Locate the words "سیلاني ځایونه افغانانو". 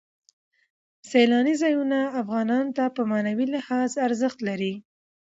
1.09-2.71